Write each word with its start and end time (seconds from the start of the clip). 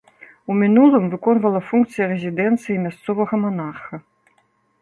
У 0.51 0.55
мінулым 0.61 1.03
выконвала 1.11 1.61
функцыі 1.73 2.07
рэзідэнцыі 2.13 2.81
мясцовага 2.87 3.33
манарха. 3.47 3.95